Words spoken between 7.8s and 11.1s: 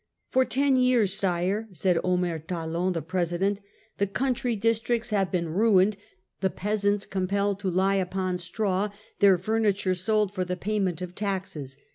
upon straw, their furniture sold for the payment